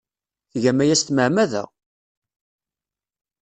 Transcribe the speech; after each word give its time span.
Tgam 0.51 0.77
aya 0.83 0.95
s 0.99 1.01
tmeɛmada! 1.03 1.63